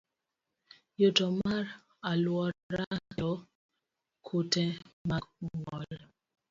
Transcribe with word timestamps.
Yuto 1.01 1.25
mar 1.41 1.65
alwora 2.09 2.85
kelo 3.03 3.31
kute 4.25 4.63
mag 5.09 5.25
ng'ol. 5.49 5.85